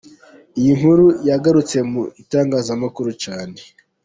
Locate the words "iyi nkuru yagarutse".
0.59-1.77